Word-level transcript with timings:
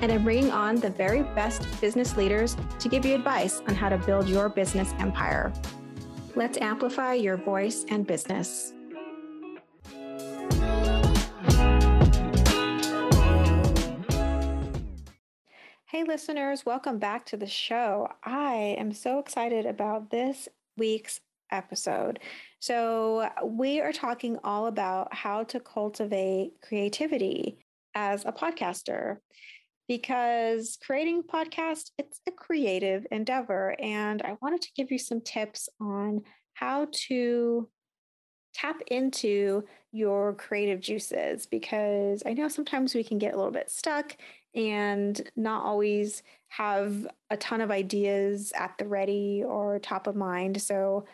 and 0.00 0.12
I'm 0.12 0.24
bringing 0.24 0.50
on 0.50 0.76
the 0.76 0.90
very 0.90 1.22
best 1.22 1.80
business 1.80 2.16
leaders 2.16 2.56
to 2.80 2.88
give 2.88 3.06
you 3.06 3.14
advice 3.14 3.62
on 3.66 3.74
how 3.74 3.88
to 3.88 3.98
build 3.98 4.28
your 4.28 4.48
business 4.48 4.92
empire. 4.98 5.52
Let's 6.34 6.58
amplify 6.58 7.14
your 7.14 7.38
voice 7.38 7.86
and 7.88 8.06
business. 8.06 8.74
Hey, 15.86 16.04
listeners, 16.04 16.66
welcome 16.66 16.98
back 16.98 17.24
to 17.26 17.38
the 17.38 17.46
show. 17.46 18.08
I 18.22 18.76
am 18.78 18.92
so 18.92 19.18
excited 19.18 19.64
about 19.64 20.10
this 20.10 20.46
week's 20.76 21.20
episode. 21.50 22.18
So, 22.58 23.30
we 23.42 23.80
are 23.80 23.92
talking 23.92 24.38
all 24.44 24.66
about 24.66 25.14
how 25.14 25.44
to 25.44 25.60
cultivate 25.60 26.60
creativity 26.60 27.58
as 27.94 28.26
a 28.26 28.32
podcaster 28.32 29.18
because 29.88 30.78
creating 30.84 31.22
podcast 31.22 31.90
it's 31.98 32.20
a 32.26 32.30
creative 32.30 33.06
endeavor 33.10 33.76
and 33.80 34.22
i 34.22 34.36
wanted 34.42 34.60
to 34.60 34.72
give 34.76 34.90
you 34.90 34.98
some 34.98 35.20
tips 35.20 35.68
on 35.80 36.22
how 36.54 36.86
to 36.92 37.68
tap 38.54 38.80
into 38.88 39.62
your 39.92 40.34
creative 40.34 40.80
juices 40.80 41.46
because 41.46 42.22
i 42.26 42.32
know 42.32 42.48
sometimes 42.48 42.94
we 42.94 43.04
can 43.04 43.18
get 43.18 43.34
a 43.34 43.36
little 43.36 43.52
bit 43.52 43.70
stuck 43.70 44.16
and 44.56 45.30
not 45.36 45.64
always 45.64 46.22
have 46.48 47.06
a 47.30 47.36
ton 47.36 47.60
of 47.60 47.70
ideas 47.70 48.52
at 48.56 48.76
the 48.78 48.86
ready 48.86 49.44
or 49.46 49.78
top 49.78 50.06
of 50.06 50.16
mind. 50.16 50.60
So 50.60 51.04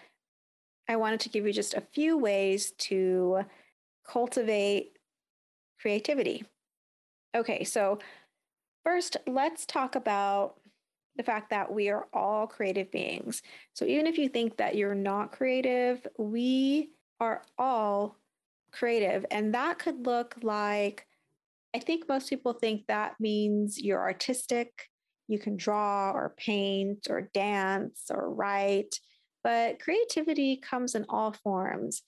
i 0.89 0.97
wanted 0.97 1.20
to 1.20 1.29
give 1.29 1.47
you 1.47 1.53
just 1.53 1.75
a 1.75 1.83
few 1.92 2.17
ways 2.17 2.73
to 2.79 3.41
cultivate 4.09 4.97
creativity. 5.81 6.45
Okay 7.34 7.64
so 7.64 7.98
First, 8.85 9.17
let's 9.27 9.65
talk 9.65 9.95
about 9.95 10.55
the 11.17 11.23
fact 11.23 11.51
that 11.51 11.73
we 11.73 11.89
are 11.91 12.09
all 12.13 12.47
creative 12.47 12.91
beings. 12.91 13.43
So 13.75 13.85
even 13.85 14.07
if 14.07 14.19
you 14.19 14.29
think 14.29 14.57
that 14.57 14.77
you're 14.77 14.95
not 14.95 15.33
creative, 15.33 16.07
we 16.19 16.91
are 17.21 17.43
all 17.59 18.17
creative. 18.73 19.25
And 19.31 19.55
that 19.55 19.79
could 19.79 20.07
look 20.07 20.37
like, 20.43 21.07
I 21.75 21.79
think 21.79 22.09
most 22.09 22.29
people 22.29 22.55
think 22.55 22.87
that 22.87 23.15
means 23.21 23.81
you're 23.81 24.01
artistic, 24.01 24.89
you 25.29 25.39
can 25.39 25.57
draw 25.57 26.11
or 26.13 26.35
paint 26.37 27.07
or 27.09 27.31
dance 27.35 28.05
or 28.11 28.33
write. 28.33 28.99
But 29.45 29.81
creativity 29.81 30.57
comes 30.57 30.95
in 30.95 31.05
all 31.09 31.33
forms. 31.33 32.03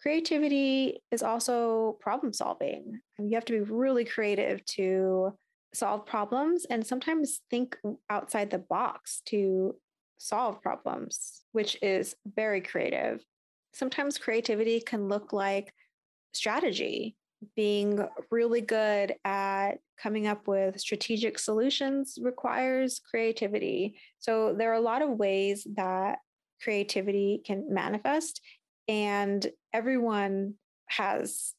Creativity 0.00 1.02
is 1.10 1.22
also 1.22 1.96
problem 2.00 2.32
solving. 2.32 3.00
You 3.18 3.34
have 3.34 3.44
to 3.46 3.52
be 3.52 3.60
really 3.60 4.04
creative 4.04 4.64
to 4.66 5.32
solve 5.74 6.06
problems 6.06 6.66
and 6.66 6.86
sometimes 6.86 7.40
think 7.50 7.76
outside 8.10 8.50
the 8.50 8.58
box 8.58 9.22
to 9.26 9.74
solve 10.18 10.60
problems, 10.62 11.42
which 11.52 11.76
is 11.82 12.14
very 12.26 12.60
creative. 12.60 13.24
Sometimes 13.74 14.18
creativity 14.18 14.80
can 14.80 15.08
look 15.08 15.32
like 15.32 15.72
strategy, 16.32 17.16
being 17.56 18.06
really 18.30 18.60
good 18.60 19.14
at 19.24 19.78
coming 20.00 20.26
up 20.26 20.46
with 20.46 20.78
strategic 20.80 21.38
solutions 21.38 22.18
requires 22.20 23.00
creativity. 23.10 23.98
So 24.18 24.54
there 24.56 24.70
are 24.70 24.76
a 24.76 24.80
lot 24.80 25.02
of 25.02 25.10
ways 25.10 25.66
that 25.74 26.18
creativity 26.62 27.42
can 27.44 27.66
manifest, 27.72 28.40
and 28.88 29.44
everyone 29.72 30.54
has 30.86 31.54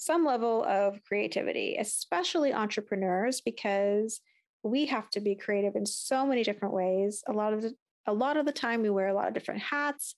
some 0.00 0.24
level 0.24 0.64
of 0.64 0.98
creativity, 1.04 1.76
especially 1.78 2.54
entrepreneurs, 2.54 3.42
because 3.42 4.22
we 4.62 4.86
have 4.86 5.10
to 5.10 5.20
be 5.20 5.34
creative 5.34 5.76
in 5.76 5.84
so 5.84 6.26
many 6.26 6.42
different 6.42 6.72
ways. 6.72 7.22
A 7.28 7.32
lot 7.34 7.52
of 7.52 7.60
the, 7.60 7.74
a 8.06 8.14
lot 8.14 8.38
of 8.38 8.46
the 8.46 8.52
time, 8.52 8.80
we 8.80 8.88
wear 8.88 9.08
a 9.08 9.14
lot 9.14 9.28
of 9.28 9.34
different 9.34 9.60
hats. 9.60 10.14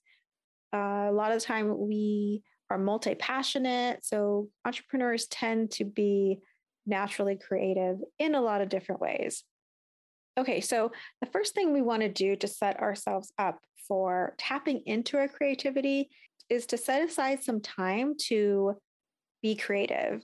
Uh, 0.73 1.07
a 1.09 1.11
lot 1.11 1.33
of 1.33 1.41
the 1.41 1.45
time, 1.45 1.77
we 1.77 2.43
are 2.69 2.77
multi 2.77 3.13
passionate. 3.13 4.05
So 4.05 4.47
entrepreneurs 4.63 5.27
tend 5.27 5.71
to 5.71 5.83
be 5.83 6.39
naturally 6.85 7.35
creative 7.35 7.97
in 8.17 8.35
a 8.35 8.41
lot 8.41 8.61
of 8.61 8.69
different 8.69 9.01
ways. 9.01 9.43
Okay, 10.37 10.61
so 10.61 10.93
the 11.19 11.27
first 11.27 11.55
thing 11.55 11.73
we 11.73 11.81
want 11.81 12.03
to 12.03 12.09
do 12.09 12.37
to 12.37 12.47
set 12.47 12.79
ourselves 12.79 13.33
up 13.37 13.59
for 13.85 14.33
tapping 14.37 14.83
into 14.85 15.17
our 15.17 15.27
creativity 15.27 16.09
is 16.49 16.67
to 16.67 16.77
set 16.77 17.03
aside 17.03 17.43
some 17.43 17.59
time 17.59 18.13
to 18.17 18.77
be 19.43 19.55
creative, 19.55 20.23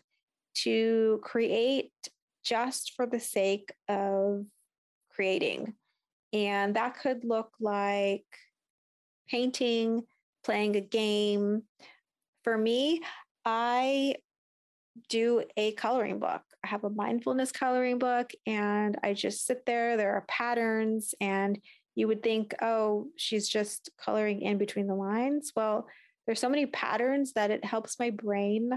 to 0.55 1.19
create 1.21 1.91
just 2.43 2.93
for 2.95 3.05
the 3.05 3.19
sake 3.19 3.71
of 3.87 4.45
creating. 5.11 5.75
And 6.33 6.75
that 6.75 6.97
could 6.99 7.23
look 7.23 7.51
like 7.59 8.25
painting, 9.29 10.03
playing 10.43 10.75
a 10.75 10.81
game. 10.81 11.63
For 12.43 12.57
me, 12.57 13.01
I 13.45 14.15
do 15.09 15.43
a 15.55 15.73
coloring 15.73 16.19
book. 16.19 16.41
I 16.63 16.67
have 16.67 16.83
a 16.83 16.89
mindfulness 16.89 17.51
coloring 17.51 17.99
book 17.99 18.31
and 18.45 18.97
I 19.03 19.13
just 19.13 19.45
sit 19.45 19.65
there. 19.65 19.97
There 19.97 20.13
are 20.13 20.25
patterns, 20.27 21.13
and 21.21 21.59
you 21.95 22.07
would 22.07 22.23
think, 22.23 22.55
oh, 22.61 23.07
she's 23.17 23.47
just 23.47 23.89
coloring 24.03 24.41
in 24.41 24.57
between 24.57 24.87
the 24.87 24.95
lines. 24.95 25.51
Well, 25.55 25.87
there's 26.25 26.39
so 26.39 26.49
many 26.49 26.65
patterns 26.65 27.33
that 27.33 27.51
it 27.51 27.65
helps 27.65 27.99
my 27.99 28.09
brain 28.09 28.71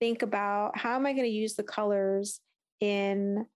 think 0.00 0.22
about 0.22 0.76
how 0.76 0.94
am 0.94 1.06
I 1.06 1.12
going 1.12 1.24
to 1.24 1.30
use 1.30 1.54
the 1.54 1.62
colors 1.62 2.40
in 2.80 3.46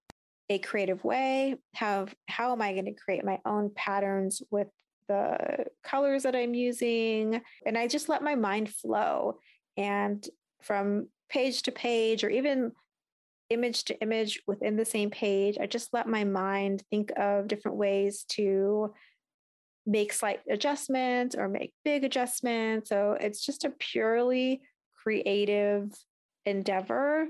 a 0.48 0.58
creative 0.58 1.04
way? 1.04 1.56
How, 1.74 2.06
how 2.26 2.52
am 2.52 2.62
I 2.62 2.72
going 2.72 2.86
to 2.86 2.94
create 2.94 3.24
my 3.24 3.38
own 3.44 3.70
patterns 3.74 4.42
with 4.50 4.68
the 5.08 5.66
colors 5.82 6.24
that 6.24 6.36
I'm 6.36 6.54
using? 6.54 7.40
And 7.66 7.78
I 7.78 7.88
just 7.88 8.08
let 8.08 8.22
my 8.22 8.34
mind 8.34 8.70
flow. 8.70 9.38
And 9.76 10.26
from 10.62 11.08
page 11.28 11.62
to 11.62 11.72
page, 11.72 12.24
or 12.24 12.30
even 12.30 12.72
image 13.50 13.84
to 13.84 14.00
image 14.00 14.42
within 14.46 14.76
the 14.76 14.84
same 14.84 15.10
page, 15.10 15.58
I 15.60 15.66
just 15.66 15.92
let 15.92 16.08
my 16.08 16.24
mind 16.24 16.82
think 16.90 17.12
of 17.16 17.48
different 17.48 17.76
ways 17.76 18.24
to 18.30 18.92
make 19.86 20.12
slight 20.12 20.40
adjustments 20.48 21.34
or 21.34 21.48
make 21.48 21.72
big 21.84 22.04
adjustments. 22.04 22.88
So 22.88 23.16
it's 23.20 23.44
just 23.44 23.64
a 23.64 23.70
purely 23.70 24.62
creative 25.02 25.90
endeavor. 26.46 27.26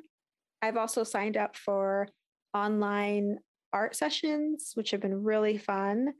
I've 0.60 0.76
also 0.76 1.04
signed 1.04 1.36
up 1.36 1.56
for 1.56 2.08
online 2.54 3.38
art 3.72 3.96
sessions, 3.96 4.72
which 4.74 4.90
have 4.90 5.00
been 5.00 5.22
really 5.22 5.58
fun. 5.58 6.14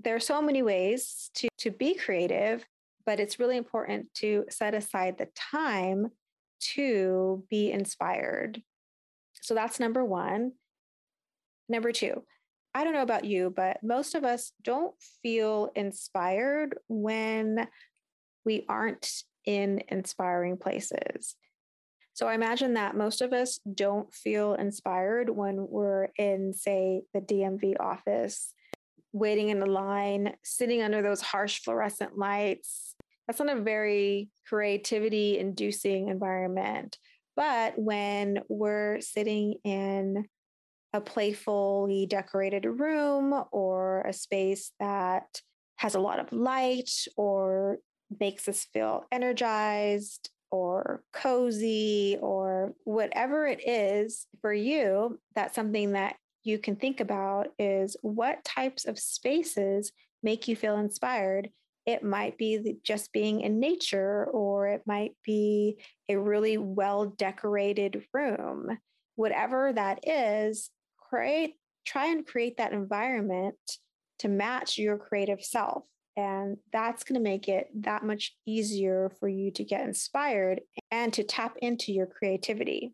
There 0.00 0.14
are 0.14 0.20
so 0.20 0.40
many 0.40 0.62
ways 0.62 1.30
to, 1.34 1.48
to 1.58 1.70
be 1.70 1.94
creative, 1.94 2.64
but 3.04 3.20
it's 3.20 3.38
really 3.38 3.56
important 3.56 4.12
to 4.14 4.44
set 4.50 4.74
aside 4.74 5.18
the 5.18 5.28
time 5.34 6.08
to 6.74 7.44
be 7.48 7.72
inspired. 7.72 8.62
So 9.42 9.54
that's 9.54 9.80
number 9.80 10.04
one. 10.04 10.52
Number 11.68 11.92
two, 11.92 12.22
I 12.74 12.84
don't 12.84 12.92
know 12.92 13.02
about 13.02 13.24
you, 13.24 13.52
but 13.54 13.78
most 13.82 14.14
of 14.14 14.24
us 14.24 14.52
don't 14.62 14.94
feel 15.22 15.70
inspired 15.74 16.78
when 16.88 17.66
we 18.44 18.64
aren't 18.68 19.10
in 19.44 19.82
inspiring 19.88 20.56
places. 20.56 21.34
So 22.18 22.26
I 22.26 22.34
imagine 22.34 22.74
that 22.74 22.96
most 22.96 23.20
of 23.20 23.32
us 23.32 23.60
don't 23.76 24.12
feel 24.12 24.54
inspired 24.54 25.30
when 25.30 25.68
we're 25.68 26.08
in, 26.18 26.52
say, 26.52 27.02
the 27.14 27.20
DMV 27.20 27.76
office, 27.78 28.52
waiting 29.12 29.50
in 29.50 29.60
the 29.60 29.66
line, 29.66 30.34
sitting 30.42 30.82
under 30.82 31.00
those 31.00 31.20
harsh 31.20 31.60
fluorescent 31.60 32.18
lights. 32.18 32.96
That's 33.28 33.38
not 33.38 33.56
a 33.56 33.60
very 33.60 34.30
creativity 34.48 35.38
inducing 35.38 36.08
environment. 36.08 36.98
But 37.36 37.78
when 37.78 38.40
we're 38.48 39.00
sitting 39.00 39.54
in 39.62 40.26
a 40.92 41.00
playfully 41.00 42.06
decorated 42.06 42.64
room 42.64 43.44
or 43.52 44.00
a 44.00 44.12
space 44.12 44.72
that 44.80 45.40
has 45.76 45.94
a 45.94 46.00
lot 46.00 46.18
of 46.18 46.32
light 46.32 46.90
or 47.16 47.78
makes 48.18 48.48
us 48.48 48.66
feel 48.72 49.04
energized 49.12 50.30
or 50.50 51.02
cozy 51.12 52.18
or 52.20 52.74
whatever 52.84 53.46
it 53.46 53.66
is 53.66 54.26
for 54.40 54.52
you, 54.52 55.18
that's 55.34 55.54
something 55.54 55.92
that 55.92 56.16
you 56.44 56.58
can 56.58 56.76
think 56.76 57.00
about 57.00 57.48
is 57.58 57.96
what 58.02 58.44
types 58.44 58.86
of 58.86 58.98
spaces 58.98 59.92
make 60.22 60.48
you 60.48 60.56
feel 60.56 60.78
inspired. 60.78 61.50
It 61.86 62.02
might 62.02 62.36
be 62.38 62.76
just 62.82 63.12
being 63.12 63.40
in 63.40 63.60
nature, 63.60 64.26
or 64.26 64.68
it 64.68 64.82
might 64.86 65.12
be 65.24 65.78
a 66.08 66.16
really 66.16 66.58
well 66.58 67.06
decorated 67.06 68.04
room. 68.12 68.78
Whatever 69.16 69.72
that 69.72 70.06
is, 70.06 70.70
create, 70.98 71.54
try 71.86 72.06
and 72.06 72.26
create 72.26 72.58
that 72.58 72.72
environment 72.72 73.56
to 74.18 74.28
match 74.28 74.78
your 74.78 74.98
creative 74.98 75.42
self. 75.42 75.84
And 76.18 76.56
that's 76.72 77.04
going 77.04 77.14
to 77.14 77.22
make 77.22 77.46
it 77.46 77.68
that 77.82 78.04
much 78.04 78.36
easier 78.44 79.12
for 79.20 79.28
you 79.28 79.52
to 79.52 79.62
get 79.62 79.86
inspired 79.86 80.60
and 80.90 81.12
to 81.12 81.22
tap 81.22 81.54
into 81.62 81.92
your 81.92 82.06
creativity. 82.06 82.92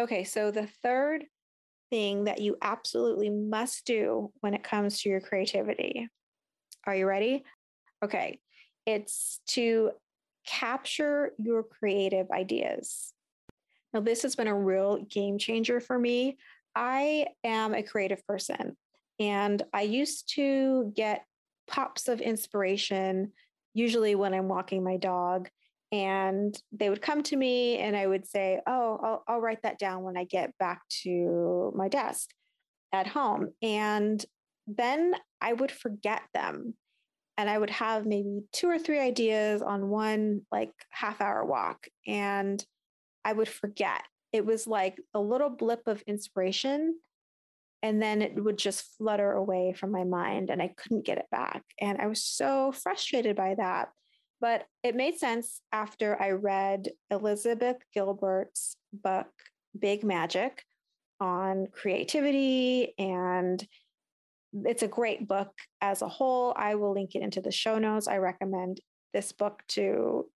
Okay, 0.00 0.24
so 0.24 0.50
the 0.50 0.66
third 0.82 1.26
thing 1.90 2.24
that 2.24 2.40
you 2.40 2.56
absolutely 2.60 3.30
must 3.30 3.86
do 3.86 4.32
when 4.40 4.54
it 4.54 4.64
comes 4.64 5.00
to 5.00 5.08
your 5.08 5.20
creativity. 5.20 6.08
Are 6.84 6.96
you 6.96 7.06
ready? 7.06 7.44
Okay, 8.04 8.40
it's 8.84 9.38
to 9.50 9.92
capture 10.44 11.30
your 11.38 11.62
creative 11.62 12.32
ideas. 12.32 13.12
Now, 13.94 14.00
this 14.00 14.22
has 14.22 14.34
been 14.34 14.48
a 14.48 14.58
real 14.58 15.04
game 15.04 15.38
changer 15.38 15.78
for 15.78 15.96
me. 15.96 16.36
I 16.74 17.26
am 17.44 17.74
a 17.74 17.84
creative 17.84 18.26
person, 18.26 18.76
and 19.20 19.62
I 19.72 19.82
used 19.82 20.32
to 20.34 20.92
get 20.96 21.24
pops 21.70 22.08
of 22.08 22.20
inspiration, 22.20 23.32
usually 23.72 24.14
when 24.14 24.34
I'm 24.34 24.48
walking 24.48 24.84
my 24.84 24.96
dog. 24.96 25.48
And 25.92 26.56
they 26.70 26.88
would 26.88 27.02
come 27.02 27.22
to 27.24 27.36
me, 27.36 27.78
and 27.78 27.96
I 27.96 28.06
would 28.06 28.26
say, 28.26 28.60
Oh, 28.66 28.98
I'll, 29.02 29.24
I'll 29.26 29.40
write 29.40 29.62
that 29.62 29.78
down 29.78 30.02
when 30.02 30.16
I 30.16 30.24
get 30.24 30.56
back 30.58 30.82
to 31.02 31.72
my 31.74 31.88
desk 31.88 32.30
at 32.92 33.06
home. 33.06 33.50
And 33.62 34.24
then 34.66 35.14
I 35.40 35.52
would 35.52 35.72
forget 35.72 36.22
them. 36.34 36.74
And 37.36 37.48
I 37.48 37.58
would 37.58 37.70
have 37.70 38.06
maybe 38.06 38.42
two 38.52 38.68
or 38.68 38.78
three 38.78 39.00
ideas 39.00 39.62
on 39.62 39.88
one 39.88 40.42
like 40.52 40.72
half 40.90 41.20
hour 41.20 41.44
walk. 41.44 41.88
And 42.06 42.62
I 43.24 43.32
would 43.32 43.48
forget. 43.48 44.02
It 44.32 44.44
was 44.44 44.66
like 44.66 44.96
a 45.14 45.20
little 45.20 45.50
blip 45.50 45.88
of 45.88 46.02
inspiration 46.02 46.94
and 47.82 48.00
then 48.02 48.22
it 48.22 48.42
would 48.42 48.58
just 48.58 48.96
flutter 48.98 49.32
away 49.32 49.72
from 49.72 49.90
my 49.90 50.04
mind 50.04 50.50
and 50.50 50.60
I 50.60 50.74
couldn't 50.76 51.06
get 51.06 51.18
it 51.18 51.26
back. 51.30 51.62
And 51.80 51.98
I 51.98 52.06
was 52.06 52.22
so 52.22 52.72
frustrated 52.72 53.36
by 53.36 53.54
that. 53.56 53.88
But 54.40 54.66
it 54.82 54.96
made 54.96 55.18
sense 55.18 55.60
after 55.72 56.20
I 56.20 56.30
read 56.30 56.88
Elizabeth 57.10 57.76
Gilbert's 57.94 58.76
book, 58.92 59.28
Big 59.78 60.02
Magic, 60.02 60.62
on 61.20 61.66
creativity. 61.72 62.94
And 62.98 63.66
it's 64.64 64.82
a 64.82 64.88
great 64.88 65.28
book 65.28 65.52
as 65.80 66.02
a 66.02 66.08
whole. 66.08 66.54
I 66.56 66.74
will 66.74 66.94
link 66.94 67.14
it 67.14 67.22
into 67.22 67.40
the 67.40 67.52
show 67.52 67.78
notes. 67.78 68.08
I 68.08 68.16
recommend 68.16 68.80
this 69.12 69.32
book 69.32 69.62
to 69.68 70.26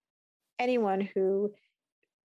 anyone 0.58 1.08
who 1.14 1.52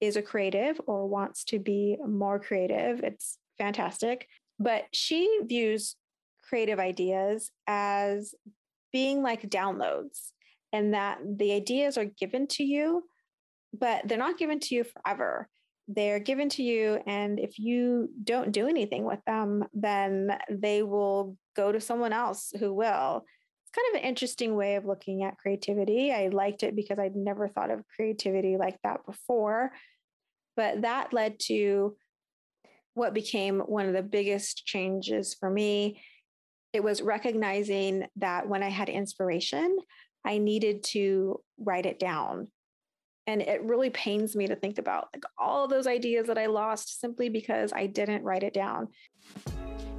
is 0.00 0.17
a 0.17 0.23
creative 0.23 0.81
or 0.87 1.09
wants 1.09 1.44
to 1.44 1.59
be 1.59 1.97
more 2.06 2.38
creative. 2.38 3.00
It's 3.02 3.38
fantastic. 3.59 4.29
But 4.58 4.85
she 4.93 5.41
views 5.44 5.97
creative 6.49 6.79
ideas 6.79 7.50
as 7.67 8.35
being 8.93 9.23
like 9.23 9.43
downloads 9.50 10.32
and 10.73 10.94
that 10.94 11.19
the 11.38 11.53
ideas 11.53 11.99
are 11.99 12.05
given 12.05 12.47
to 12.47 12.64
you, 12.64 13.05
but 13.79 14.06
they're 14.06 14.19
not 14.19 14.38
given 14.38 14.61
to 14.61 14.75
you 14.75 14.85
forever. 14.85 15.49
They're 15.88 16.19
given 16.19 16.49
to 16.50 16.62
you, 16.64 17.00
and 17.06 17.38
if 17.38 17.58
you 17.61 18.08
don't 18.25 18.50
do 18.50 18.67
anything 18.67 19.05
with 19.05 19.20
them, 19.25 19.64
then 19.73 20.37
they 20.50 20.82
will 20.82 21.37
go 21.55 21.70
to 21.70 21.81
someone 21.81 22.12
else 22.12 22.52
who 22.59 22.75
will. 22.75 23.25
It's 23.62 23.70
kind 23.70 23.94
of 23.94 24.00
an 24.02 24.09
interesting 24.09 24.56
way 24.56 24.75
of 24.75 24.85
looking 24.85 25.23
at 25.23 25.38
creativity. 25.38 26.12
I 26.12 26.29
liked 26.29 26.64
it 26.64 26.75
because 26.75 26.99
I'd 26.99 27.14
never 27.14 27.49
thought 27.49 27.70
of 27.70 27.87
creativity 27.94 28.56
like 28.56 28.79
that 28.82 29.06
before. 29.06 29.70
But 30.56 30.82
that 30.82 31.12
led 31.12 31.38
to 31.41 31.97
what 32.97 33.13
became 33.13 33.61
one 33.61 33.87
of 33.87 33.93
the 33.93 34.03
biggest 34.03 34.65
changes 34.65 35.35
for 35.39 35.51
me. 35.51 36.01
It 36.73 36.83
was 36.83 37.03
recognizing 37.03 38.07
that 38.17 38.49
when 38.49 38.63
I 38.63 38.71
had 38.71 38.89
inspiration, 38.89 39.77
I 40.25 40.39
needed 40.39 40.83
to 40.85 41.41
write 41.59 41.85
it 41.85 41.99
down. 41.99 42.49
And 43.27 43.43
it 43.43 43.63
really 43.63 43.91
pains 43.91 44.35
me 44.35 44.47
to 44.47 44.57
think 44.57 44.79
about 44.79 45.09
like 45.15 45.25
all 45.39 45.69
those 45.69 45.87
ideas 45.87 46.27
that 46.29 46.39
I 46.39 46.47
lost 46.47 46.99
simply 46.99 47.29
because 47.29 47.71
I 47.75 47.87
didn't 47.87 48.25
write 48.25 48.43
it 48.43 48.55
down. 48.55 48.89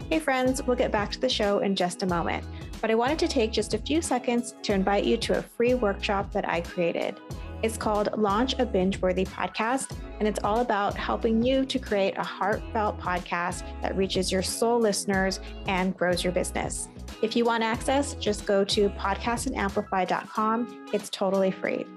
Hey, 0.10 0.18
friends, 0.18 0.64
we'll 0.64 0.76
get 0.76 0.92
back 0.92 1.12
to 1.12 1.20
the 1.20 1.30
show 1.30 1.60
in 1.60 1.76
just 1.76 2.02
a 2.02 2.08
moment, 2.08 2.46
but 2.82 2.90
I 2.90 2.96
wanted 2.96 3.20
to 3.20 3.28
take 3.28 3.52
just 3.52 3.76
a 3.76 3.78
few 3.78 4.02
seconds 4.02 4.56
to 4.64 4.74
invite 4.74 5.04
you 5.04 5.18
to 5.18 5.38
a 5.38 5.44
free 5.44 5.76
workshop 5.76 6.32
that 6.32 6.50
I 6.50 6.62
created. 6.62 7.20
It's 7.64 7.76
called 7.76 8.10
Launch 8.16 8.54
a 8.60 8.68
Binge 8.68 9.02
Worthy 9.02 9.26
Podcast, 9.26 9.98
and 10.20 10.28
it's 10.28 10.40
all 10.44 10.60
about 10.60 10.96
helping 10.96 11.42
you 11.42 11.66
to 11.66 11.80
create 11.80 12.16
a 12.16 12.24
heartfelt 12.24 13.00
podcast 13.00 13.64
that 13.82 13.98
reaches 13.98 14.32
your 14.32 14.44
soul 14.44 14.80
listeners 14.80 15.40
and 15.66 15.98
grows 15.98 16.24
your 16.24 16.34
business. 16.34 16.88
If 17.24 17.36
you 17.36 17.46
want 17.46 17.64
access, 17.64 18.14
just 18.14 18.46
go 18.46 18.64
to 18.66 18.90
podcastandamplify.com. 18.90 20.90
It's 20.94 21.10
totally 21.10 21.50
free. 21.50 21.88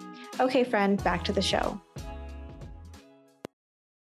Okay, 0.41 0.65
friend, 0.65 1.05
back 1.05 1.25
to 1.25 1.33
the 1.33 1.43
show. 1.43 1.79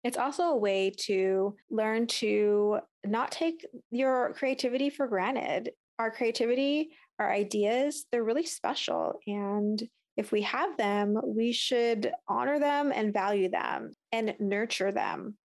It's 0.05 0.17
also 0.17 0.45
a 0.45 0.57
way 0.57 0.91
to 1.01 1.55
learn 1.71 2.07
to 2.07 2.79
not 3.05 3.31
take 3.31 3.67
your 3.91 4.33
creativity 4.33 4.89
for 4.89 5.07
granted. 5.07 5.73
Our 5.99 6.11
creativity, 6.11 6.93
our 7.19 7.31
ideas, 7.31 8.07
they're 8.11 8.25
really 8.25 8.47
special. 8.47 9.21
And 9.27 9.83
if 10.17 10.33
we 10.33 10.43
have 10.43 10.77
them, 10.77 11.19
we 11.25 11.53
should 11.53 12.13
honor 12.29 12.59
them 12.59 12.93
and 12.95 13.13
value 13.13 13.49
them 13.49 13.93
and 14.11 14.35
nurture 14.39 14.93
them 14.93 15.37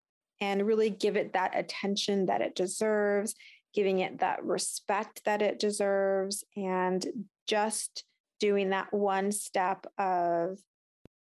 and 0.42 0.68
really 0.68 0.90
give 0.90 1.16
it 1.16 1.34
that 1.34 1.58
attention 1.58 2.28
that 2.28 2.42
it 2.42 2.56
deserves, 2.56 3.34
giving 3.74 4.00
it 4.00 4.19
that 4.19 4.44
respect 4.44 5.22
that 5.25 5.42
it 5.42 5.60
deserves, 5.60 6.44
and 6.56 7.06
just 7.48 8.04
doing 8.40 8.69
that 8.69 8.94
one 8.94 9.31
step 9.31 9.86
of 9.98 10.58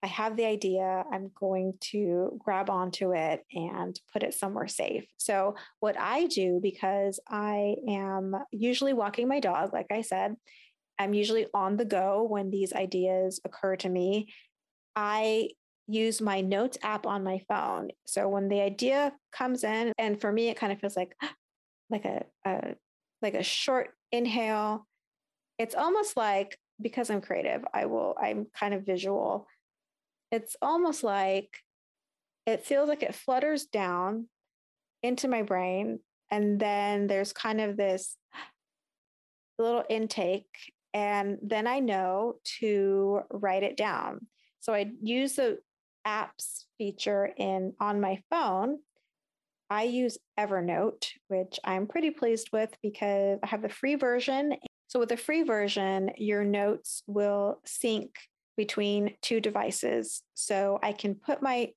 I 0.03 0.07
have 0.07 0.37
the 0.37 0.45
idea, 0.45 1.05
I'm 1.13 1.33
going 1.35 1.75
to 1.91 2.41
grab 2.45 2.71
onto 2.71 3.13
it 3.15 3.45
and 3.52 3.99
put 4.12 4.23
it 4.23 4.33
somewhere 4.33 4.69
safe. 4.69 5.07
So, 5.17 5.57
what 5.81 5.99
I 5.99 6.26
do, 6.26 6.61
because 6.62 7.19
I 7.29 7.75
am 7.88 8.37
usually 8.52 8.93
walking 8.93 9.26
my 9.26 9.41
dog, 9.41 9.73
like 9.73 9.88
I 9.91 10.02
said, 10.02 10.37
I'm 10.99 11.14
usually 11.14 11.47
on 11.55 11.76
the 11.76 11.85
go 11.85 12.26
when 12.28 12.50
these 12.50 12.73
ideas 12.73 13.40
occur 13.45 13.76
to 13.76 13.88
me. 13.88 14.33
I 14.97 15.50
use 15.87 16.21
my 16.21 16.40
notes 16.40 16.76
app 16.83 17.07
on 17.07 17.25
my 17.25 17.40
phone. 17.49 17.88
So 18.05 18.28
when 18.28 18.49
the 18.49 18.61
idea 18.61 19.12
comes 19.33 19.64
in, 19.64 19.93
and 19.99 20.21
for 20.21 20.31
me, 20.31 20.49
it 20.49 20.57
kind 20.57 20.73
of 20.73 20.81
feels 20.81 20.97
like 20.97 21.14
like 21.90 22.05
a, 22.05 22.25
a 22.45 22.75
like 23.23 23.35
a 23.35 23.43
short 23.43 23.90
inhale. 24.12 24.87
It's 25.59 25.75
almost 25.75 26.17
like 26.17 26.57
because 26.81 27.11
I'm 27.11 27.21
creative, 27.21 27.64
I 27.75 27.87
will, 27.87 28.14
I'm 28.21 28.47
kind 28.55 28.75
of 28.75 28.87
visual. 28.87 29.47
It's 30.31 30.57
almost 30.62 31.02
like 31.02 31.50
it 32.47 32.64
feels 32.64 32.88
like 32.88 33.02
it 33.02 33.14
flutters 33.14 33.67
down 33.67 34.28
into 35.02 35.28
my 35.28 35.43
brain. 35.43 36.00
And 36.31 36.61
then 36.61 37.07
there's 37.07 37.33
kind 37.33 37.61
of 37.61 37.76
this 37.76 38.17
little 39.59 39.85
intake 39.88 40.47
and 40.95 41.38
then 41.42 41.66
I 41.66 41.80
know 41.80 42.35
to 42.61 43.21
write 43.30 43.62
it 43.62 43.76
down. 43.76 44.26
So 44.61 44.73
I 44.73 44.90
use 45.02 45.35
the 45.35 45.59
apps 46.07 46.64
feature 46.78 47.30
in 47.37 47.75
on 47.80 48.00
my 48.00 48.23
phone. 48.30 48.78
I 49.71 49.85
use 49.85 50.16
Evernote, 50.38 51.07
which 51.28 51.61
I'm 51.64 51.87
pretty 51.87 52.11
pleased 52.11 52.49
with 52.52 52.71
because 52.83 53.38
I 53.42 53.47
have 53.47 53.62
the 53.62 53.68
free 53.68 53.97
version. 53.97 54.54
So 54.87 54.99
with 54.99 55.11
the 55.11 55.16
free 55.16 55.42
version, 55.42 56.11
your 56.16 56.45
notes 56.45 57.02
will 57.07 57.61
sync 57.66 58.11
between 58.57 59.14
two 59.21 59.40
devices. 59.40 60.23
So 60.35 60.78
I 60.83 60.92
can 60.92 61.14
put 61.14 61.42
my 61.42 61.73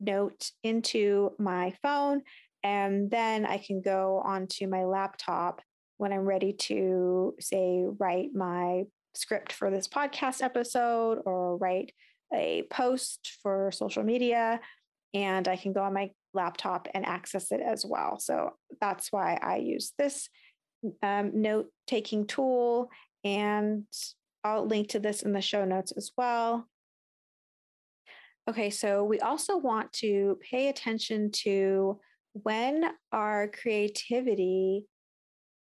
note 0.00 0.50
into 0.62 1.32
my 1.38 1.74
phone 1.82 2.22
and 2.62 3.10
then 3.10 3.44
I 3.44 3.58
can 3.58 3.82
go 3.82 4.22
onto 4.24 4.66
my 4.66 4.84
laptop 4.84 5.60
when 5.96 6.12
I'm 6.12 6.26
ready 6.26 6.52
to, 6.52 7.34
say, 7.40 7.84
write 7.98 8.34
my 8.34 8.84
script 9.14 9.52
for 9.52 9.70
this 9.70 9.88
podcast 9.88 10.42
episode 10.42 11.20
or 11.24 11.56
write 11.56 11.92
a 12.32 12.64
post 12.70 13.38
for 13.42 13.70
social 13.72 14.02
media. 14.02 14.60
And 15.12 15.46
I 15.46 15.56
can 15.56 15.72
go 15.72 15.82
on 15.82 15.94
my 15.94 16.10
laptop 16.32 16.88
and 16.92 17.06
access 17.06 17.52
it 17.52 17.60
as 17.60 17.84
well. 17.86 18.18
So 18.18 18.54
that's 18.80 19.12
why 19.12 19.38
I 19.40 19.58
use 19.58 19.92
this 19.96 20.28
um, 21.02 21.30
note 21.34 21.66
taking 21.86 22.26
tool. 22.26 22.90
And 23.22 23.84
I'll 24.42 24.66
link 24.66 24.88
to 24.88 24.98
this 24.98 25.22
in 25.22 25.32
the 25.32 25.40
show 25.40 25.64
notes 25.64 25.92
as 25.96 26.10
well. 26.16 26.68
Okay, 28.50 28.68
so 28.68 29.04
we 29.04 29.20
also 29.20 29.56
want 29.56 29.92
to 29.94 30.38
pay 30.50 30.68
attention 30.68 31.30
to 31.44 31.98
when 32.34 32.84
our 33.12 33.48
creativity 33.48 34.86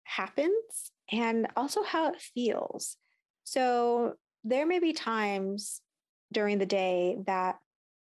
happens 0.06 0.92
and 1.12 1.46
also 1.56 1.82
how 1.82 2.08
it 2.08 2.20
feels. 2.20 2.96
So 3.44 4.14
there 4.44 4.66
may 4.66 4.78
be 4.78 4.92
times 4.92 5.80
during 6.32 6.58
the 6.58 6.66
day 6.66 7.16
that 7.26 7.56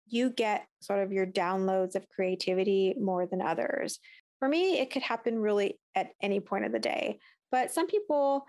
you 0.06 0.30
get 0.30 0.66
sort 0.80 1.00
of 1.00 1.12
your 1.12 1.26
downloads 1.26 1.94
of 1.94 2.08
creativity 2.08 2.94
more 3.00 3.26
than 3.26 3.40
others. 3.40 3.98
For 4.38 4.48
me, 4.48 4.78
it 4.78 4.90
could 4.90 5.02
happen 5.02 5.38
really 5.38 5.78
at 5.94 6.10
any 6.22 6.40
point 6.40 6.64
of 6.64 6.72
the 6.72 6.78
day. 6.78 7.18
But 7.50 7.70
some 7.70 7.86
people 7.86 8.44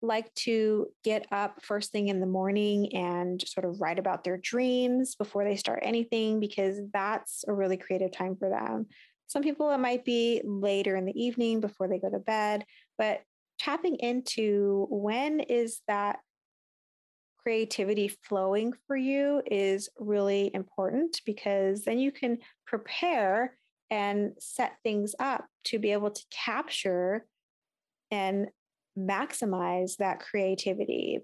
like 0.00 0.32
to 0.34 0.88
get 1.04 1.26
up 1.30 1.62
first 1.62 1.92
thing 1.92 2.08
in 2.08 2.20
the 2.20 2.26
morning 2.26 2.94
and 2.94 3.40
sort 3.46 3.64
of 3.64 3.80
write 3.80 3.98
about 3.98 4.24
their 4.24 4.36
dreams 4.36 5.14
before 5.14 5.44
they 5.44 5.56
start 5.56 5.80
anything 5.82 6.40
because 6.40 6.80
that's 6.92 7.44
a 7.46 7.52
really 7.52 7.76
creative 7.76 8.10
time 8.10 8.36
for 8.36 8.48
them. 8.48 8.86
Some 9.28 9.42
people, 9.42 9.70
it 9.70 9.78
might 9.78 10.04
be 10.04 10.42
later 10.44 10.96
in 10.96 11.06
the 11.06 11.18
evening 11.18 11.60
before 11.60 11.88
they 11.88 11.98
go 11.98 12.10
to 12.10 12.18
bed, 12.18 12.64
but 12.98 13.22
tapping 13.58 13.96
into 13.96 14.86
when 14.90 15.40
is 15.40 15.80
that 15.88 16.18
creativity 17.42 18.08
flowing 18.08 18.72
for 18.86 18.96
you 18.96 19.42
is 19.50 19.88
really 19.98 20.50
important 20.54 21.20
because 21.26 21.82
then 21.82 21.98
you 21.98 22.12
can 22.12 22.38
prepare 22.66 23.56
and 23.90 24.32
set 24.38 24.76
things 24.82 25.14
up 25.18 25.44
to 25.64 25.78
be 25.78 25.92
able 25.92 26.10
to 26.10 26.24
capture 26.30 27.26
and 28.10 28.48
maximize 28.98 29.96
that 29.96 30.20
creativity. 30.20 31.18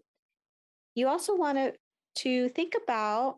You 0.94 1.08
also 1.08 1.36
want 1.36 1.58
to, 1.58 1.72
to 2.22 2.48
think 2.50 2.74
about 2.82 3.36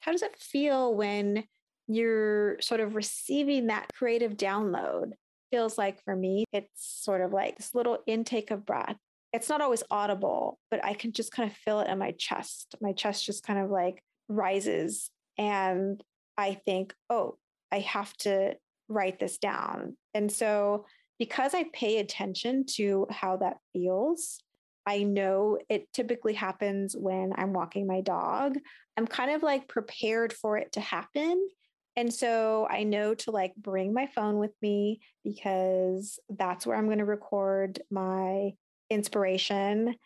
how 0.00 0.12
does 0.12 0.22
it 0.22 0.36
feel 0.38 0.94
when 0.94 1.44
you're 1.86 2.60
sort 2.60 2.80
of 2.80 2.96
receiving 2.96 3.68
that 3.68 3.88
creative 3.94 4.36
download? 4.36 5.12
Feels 5.50 5.78
like 5.78 6.02
for 6.04 6.14
me, 6.16 6.44
it's 6.52 7.02
sort 7.02 7.20
of 7.20 7.32
like 7.32 7.56
this 7.56 7.74
little 7.74 7.98
intake 8.06 8.50
of 8.50 8.66
breath. 8.66 8.96
It's 9.32 9.48
not 9.48 9.60
always 9.60 9.82
audible, 9.90 10.58
but 10.70 10.84
I 10.84 10.94
can 10.94 11.12
just 11.12 11.32
kind 11.32 11.50
of 11.50 11.56
feel 11.56 11.80
it 11.80 11.88
in 11.88 11.98
my 11.98 12.12
chest. 12.12 12.74
My 12.80 12.92
chest 12.92 13.24
just 13.24 13.44
kind 13.44 13.58
of 13.58 13.70
like 13.70 14.02
rises. 14.28 15.10
And 15.38 16.02
I 16.36 16.54
think, 16.54 16.94
oh, 17.10 17.36
I 17.70 17.80
have 17.80 18.12
to 18.18 18.56
write 18.88 19.18
this 19.18 19.38
down. 19.38 19.96
And 20.14 20.30
so 20.30 20.86
because 21.18 21.54
I 21.54 21.64
pay 21.72 21.98
attention 21.98 22.66
to 22.76 23.06
how 23.10 23.38
that 23.38 23.58
feels, 23.72 24.40
I 24.86 25.02
know 25.02 25.58
it 25.68 25.92
typically 25.92 26.34
happens 26.34 26.94
when 26.96 27.32
I'm 27.36 27.52
walking 27.52 27.86
my 27.86 28.02
dog. 28.02 28.58
I'm 28.96 29.06
kind 29.06 29.32
of 29.32 29.42
like 29.42 29.68
prepared 29.68 30.32
for 30.32 30.56
it 30.58 30.72
to 30.72 30.80
happen. 30.80 31.48
And 31.96 32.12
so 32.12 32.66
I 32.70 32.82
know 32.84 33.14
to 33.14 33.30
like 33.30 33.54
bring 33.56 33.94
my 33.94 34.06
phone 34.06 34.38
with 34.38 34.52
me 34.60 35.00
because 35.24 36.18
that's 36.28 36.66
where 36.66 36.76
I'm 36.76 36.86
going 36.86 36.98
to 36.98 37.04
record 37.04 37.80
my 37.90 38.52
inspiration 38.90 39.96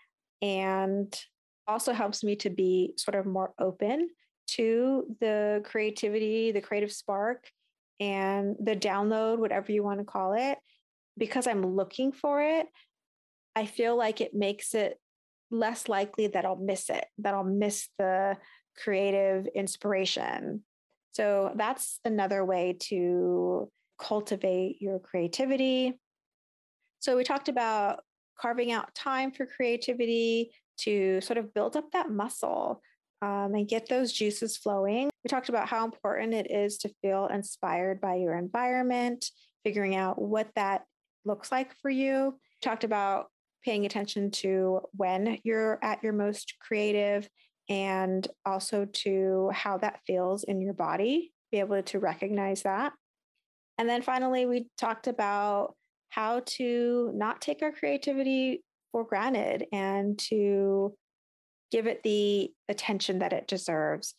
and 0.40 1.20
also 1.66 1.92
helps 1.92 2.22
me 2.22 2.36
to 2.36 2.50
be 2.50 2.94
sort 2.96 3.16
of 3.16 3.26
more 3.26 3.52
open 3.58 4.08
to 4.48 5.16
the 5.20 5.62
creativity, 5.64 6.52
the 6.52 6.60
creative 6.60 6.92
spark, 6.92 7.44
and 7.98 8.56
the 8.58 8.74
download, 8.74 9.38
whatever 9.38 9.70
you 9.72 9.82
want 9.82 9.98
to 9.98 10.04
call 10.04 10.34
it 10.34 10.58
because 11.20 11.46
I'm 11.46 11.76
looking 11.76 12.12
for 12.12 12.42
it, 12.42 12.66
I 13.54 13.66
feel 13.66 13.96
like 13.96 14.20
it 14.20 14.34
makes 14.34 14.74
it 14.74 14.98
less 15.50 15.88
likely 15.88 16.28
that 16.28 16.44
I'll 16.44 16.56
miss 16.56 16.88
it, 16.88 17.04
that 17.18 17.34
I'll 17.34 17.44
miss 17.44 17.88
the 17.98 18.36
creative 18.82 19.46
inspiration. 19.54 20.64
So 21.12 21.52
that's 21.56 21.98
another 22.04 22.44
way 22.44 22.76
to 22.88 23.70
cultivate 24.00 24.80
your 24.80 24.98
creativity. 24.98 25.98
So 27.00 27.16
we 27.16 27.24
talked 27.24 27.48
about 27.48 28.00
carving 28.40 28.72
out 28.72 28.94
time 28.94 29.32
for 29.32 29.46
creativity 29.46 30.52
to 30.78 31.20
sort 31.20 31.38
of 31.38 31.52
build 31.52 31.76
up 31.76 31.90
that 31.92 32.10
muscle 32.10 32.80
um, 33.22 33.54
and 33.54 33.68
get 33.68 33.88
those 33.88 34.12
juices 34.12 34.56
flowing. 34.56 35.10
We 35.24 35.28
talked 35.28 35.50
about 35.50 35.68
how 35.68 35.84
important 35.84 36.32
it 36.32 36.50
is 36.50 36.78
to 36.78 36.90
feel 37.02 37.26
inspired 37.26 38.00
by 38.00 38.16
your 38.16 38.34
environment, 38.34 39.26
figuring 39.64 39.94
out 39.94 40.20
what 40.20 40.48
that 40.54 40.82
looks 41.24 41.52
like 41.52 41.74
for 41.82 41.90
you. 41.90 42.38
Talked 42.62 42.84
about 42.84 43.26
paying 43.64 43.84
attention 43.84 44.30
to 44.30 44.80
when 44.92 45.38
you're 45.44 45.78
at 45.82 46.02
your 46.02 46.14
most 46.14 46.54
creative 46.60 47.28
and 47.70 48.26
also 48.44 48.84
to 48.84 49.50
how 49.54 49.78
that 49.78 50.00
feels 50.06 50.42
in 50.42 50.60
your 50.60 50.74
body, 50.74 51.32
be 51.52 51.60
able 51.60 51.82
to 51.84 52.00
recognize 52.00 52.62
that. 52.62 52.92
And 53.78 53.88
then 53.88 54.02
finally, 54.02 54.44
we 54.44 54.66
talked 54.76 55.06
about 55.06 55.74
how 56.10 56.42
to 56.44 57.12
not 57.14 57.40
take 57.40 57.62
our 57.62 57.70
creativity 57.70 58.62
for 58.90 59.04
granted 59.04 59.66
and 59.72 60.18
to 60.18 60.94
give 61.70 61.86
it 61.86 62.02
the 62.02 62.50
attention 62.68 63.20
that 63.20 63.32
it 63.32 63.46
deserves. 63.46 64.14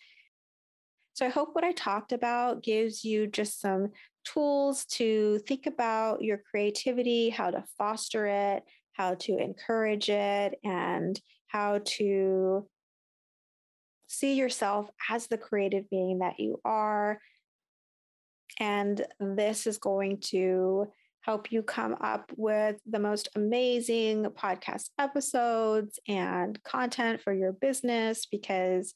So 1.13 1.25
I 1.25 1.29
hope 1.29 1.49
what 1.51 1.65
I 1.65 1.73
talked 1.73 2.13
about 2.13 2.63
gives 2.63 3.03
you 3.03 3.27
just 3.27 3.59
some 3.59 3.89
tools 4.23 4.85
to 4.85 5.39
think 5.45 5.65
about 5.65 6.21
your 6.21 6.41
creativity, 6.49 7.29
how 7.29 7.51
to 7.51 7.65
foster 7.77 8.25
it, 8.27 8.63
how 8.93 9.15
to 9.15 9.37
encourage 9.37 10.09
it, 10.09 10.57
and 10.63 11.19
how 11.47 11.81
to 11.83 12.65
see 14.11 14.33
yourself 14.33 14.89
as 15.09 15.27
the 15.27 15.37
creative 15.37 15.89
being 15.89 16.19
that 16.19 16.37
you 16.37 16.59
are. 16.65 17.17
And 18.59 19.05
this 19.19 19.65
is 19.65 19.77
going 19.77 20.19
to 20.31 20.87
help 21.21 21.51
you 21.51 21.63
come 21.63 21.95
up 22.01 22.29
with 22.35 22.75
the 22.85 22.99
most 22.99 23.29
amazing 23.35 24.25
podcast 24.25 24.89
episodes 24.99 25.97
and 26.09 26.61
content 26.63 27.21
for 27.21 27.31
your 27.31 27.53
business 27.53 28.25
because 28.25 28.93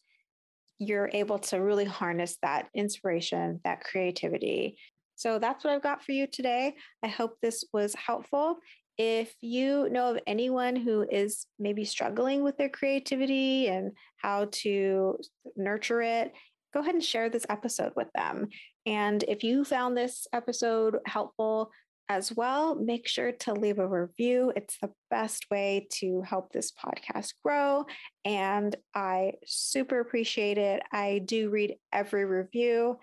you're 0.79 1.09
able 1.13 1.39
to 1.39 1.61
really 1.61 1.85
harness 1.85 2.37
that 2.41 2.67
inspiration, 2.75 3.61
that 3.63 3.81
creativity. 3.85 4.77
So 5.15 5.39
that's 5.39 5.63
what 5.63 5.71
I've 5.71 5.81
got 5.83 6.03
for 6.03 6.11
you 6.11 6.27
today. 6.27 6.75
I 7.01 7.07
hope 7.07 7.37
this 7.41 7.63
was 7.71 7.95
helpful. 7.95 8.57
If 8.97 9.33
you 9.41 9.89
know 9.89 10.15
of 10.15 10.21
anyone 10.25 10.75
who 10.75 11.05
is 11.09 11.47
maybe 11.59 11.83
struggling 11.85 12.43
with 12.43 12.57
their 12.57 12.69
creativity 12.69 13.67
and 13.67 13.91
how 14.17 14.47
to 14.51 15.17
nurture 15.55 16.01
it, 16.01 16.33
go 16.73 16.79
ahead 16.79 16.95
and 16.95 17.03
share 17.03 17.29
this 17.29 17.45
episode 17.49 17.93
with 17.95 18.07
them. 18.15 18.47
And 18.85 19.23
if 19.27 19.43
you 19.43 19.65
found 19.65 19.97
this 19.97 20.27
episode 20.33 20.97
helpful, 21.05 21.71
as 22.07 22.31
well, 22.31 22.75
make 22.75 23.07
sure 23.07 23.31
to 23.31 23.53
leave 23.53 23.79
a 23.79 23.87
review. 23.87 24.53
It's 24.55 24.77
the 24.79 24.91
best 25.09 25.49
way 25.49 25.87
to 25.93 26.21
help 26.21 26.51
this 26.51 26.71
podcast 26.71 27.33
grow. 27.43 27.85
And 28.23 28.75
I 28.93 29.33
super 29.45 29.99
appreciate 29.99 30.57
it. 30.57 30.83
I 30.91 31.21
do 31.25 31.49
read 31.49 31.75
every 31.91 32.25
review. 32.25 32.99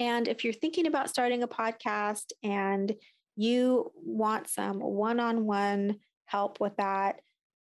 And 0.00 0.26
if 0.26 0.42
you're 0.42 0.52
thinking 0.52 0.86
about 0.86 1.08
starting 1.08 1.42
a 1.44 1.48
podcast 1.48 2.32
and 2.42 2.92
you 3.36 3.92
want 3.96 4.48
some 4.48 4.80
one 4.80 5.20
on 5.20 5.46
one 5.46 5.96
help 6.26 6.60
with 6.60 6.76
that, 6.76 7.20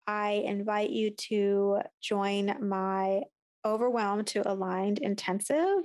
I 0.05 0.43
invite 0.45 0.89
you 0.89 1.11
to 1.29 1.79
join 2.01 2.55
my 2.67 3.21
Overwhelmed 3.65 4.27
to 4.27 4.49
Aligned 4.49 4.99
Intensive. 4.99 5.83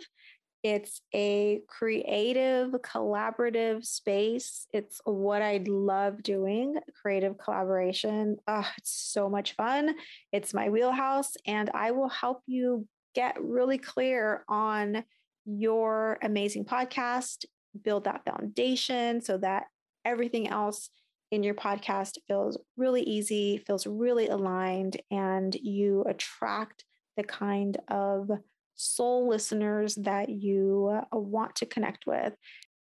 It's 0.62 1.00
a 1.12 1.60
creative, 1.66 2.70
collaborative 2.70 3.84
space. 3.84 4.68
It's 4.72 5.00
what 5.04 5.42
I 5.42 5.64
love 5.66 6.22
doing 6.22 6.76
creative 7.00 7.36
collaboration. 7.36 8.36
Oh, 8.46 8.68
it's 8.78 8.92
so 8.92 9.28
much 9.28 9.56
fun. 9.56 9.96
It's 10.30 10.54
my 10.54 10.68
wheelhouse, 10.68 11.32
and 11.46 11.68
I 11.74 11.90
will 11.90 12.08
help 12.08 12.42
you 12.46 12.86
get 13.14 13.42
really 13.42 13.78
clear 13.78 14.44
on 14.48 15.04
your 15.44 16.18
amazing 16.22 16.64
podcast, 16.64 17.44
build 17.82 18.04
that 18.04 18.24
foundation 18.24 19.20
so 19.20 19.38
that 19.38 19.64
everything 20.04 20.48
else 20.48 20.90
in 21.30 21.42
your 21.42 21.54
podcast 21.54 22.18
feels 22.28 22.58
really 22.76 23.02
easy, 23.02 23.58
feels 23.66 23.86
really 23.86 24.28
aligned, 24.28 25.00
and 25.10 25.54
you 25.54 26.04
attract 26.06 26.84
the 27.16 27.22
kind 27.22 27.78
of 27.88 28.30
soul 28.74 29.28
listeners 29.28 29.94
that 29.96 30.28
you 30.28 31.02
uh, 31.12 31.16
want 31.16 31.56
to 31.56 31.66
connect 31.66 32.06
with. 32.06 32.34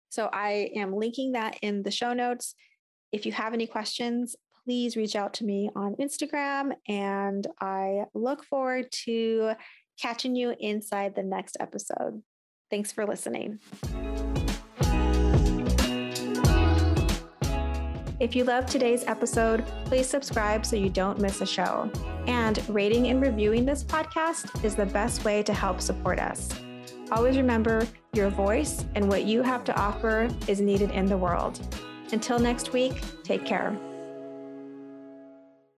So 0.09 0.29
I 0.33 0.71
am 0.75 0.95
linking 0.95 1.33
that 1.33 1.57
in 1.61 1.83
the 1.83 1.91
show 1.91 2.13
notes. 2.13 2.55
If 3.11 3.25
you 3.25 3.31
have 3.33 3.53
any 3.53 3.67
questions, 3.67 4.35
please 4.65 4.97
reach 4.97 5.15
out 5.15 5.33
to 5.35 5.45
me 5.45 5.69
on 5.75 5.95
Instagram. 5.95 6.71
And 6.87 7.45
I 7.61 8.05
look 8.13 8.43
forward 8.43 8.87
to 9.05 9.53
catching 10.01 10.35
you 10.35 10.55
inside 10.59 11.15
the 11.15 11.23
next 11.23 11.57
episode. 11.59 12.21
Thanks 12.69 12.91
for 12.91 13.05
listening. 13.05 13.59
If 18.19 18.35
you 18.35 18.43
loved 18.43 18.67
today's 18.67 19.05
episode, 19.05 19.65
please 19.85 20.05
subscribe 20.05 20.65
so 20.65 20.75
you 20.75 20.89
don't 20.89 21.21
miss 21.21 21.39
a 21.39 21.45
show. 21.45 21.89
And 22.27 22.61
rating 22.67 23.07
and 23.07 23.21
reviewing 23.21 23.65
this 23.65 23.81
podcast 23.81 24.61
is 24.65 24.75
the 24.75 24.85
best 24.85 25.23
way 25.23 25.41
to 25.43 25.53
help 25.53 25.79
support 25.79 26.19
us. 26.19 26.49
Always 27.11 27.37
remember 27.37 27.87
your 28.11 28.29
voice 28.29 28.85
and 28.95 29.07
what 29.07 29.23
you 29.23 29.41
have 29.41 29.63
to 29.63 29.79
offer 29.79 30.27
is 30.47 30.59
needed 30.59 30.91
in 30.91 31.05
the 31.05 31.17
world. 31.17 31.61
Until 32.11 32.39
next 32.39 32.73
week, 32.73 33.01
take 33.23 33.45
care. 33.45 33.79